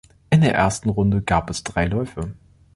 [0.31, 2.33] In der ersten Runde gab es drei Läufe.